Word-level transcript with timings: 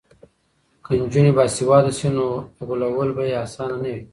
که 0.83 0.91
نجونې 1.01 1.31
باسواده 1.37 1.91
شي 1.97 2.09
نو 2.17 2.25
غولول 2.67 3.09
به 3.15 3.23
یې 3.29 3.35
اسانه 3.45 3.77
نه 3.83 3.89
وي. 3.95 4.01